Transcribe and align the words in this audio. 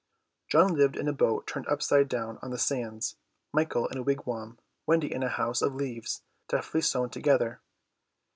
John 0.47 0.73
lived 0.73 0.95
in 0.97 1.07
a 1.07 1.13
boat 1.13 1.45
turned 1.45 1.67
upside 1.67 2.09
down 2.09 2.39
on 2.41 2.49
the 2.49 2.57
sands, 2.57 3.17
Michael 3.53 3.85
in 3.85 3.99
a 3.99 4.01
wigwam, 4.01 4.57
Wendy 4.87 5.13
in 5.13 5.21
a 5.21 5.29
house 5.29 5.61
of 5.61 5.75
leaves 5.75 6.23
deftly 6.49 6.81
sewn 6.81 7.11
together. 7.11 7.61